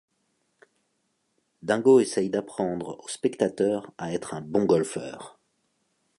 Dingo 1.61 1.99
essaye 2.01 2.27
d'apprendre 2.31 2.97
au 3.03 3.07
spectateur 3.07 3.93
à 3.99 4.11
être 4.11 4.33
un 4.33 4.41
bon 4.41 4.65
golfeur. 4.65 5.39